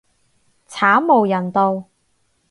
[0.67, 1.85] 慘無人道